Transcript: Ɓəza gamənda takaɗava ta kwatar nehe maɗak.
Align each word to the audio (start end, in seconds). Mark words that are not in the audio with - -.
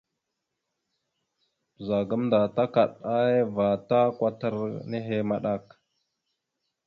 Ɓəza 1.75 1.97
gamənda 2.09 2.39
takaɗava 2.55 3.67
ta 3.87 3.99
kwatar 4.15 4.55
nehe 4.89 5.17
maɗak. 5.29 5.65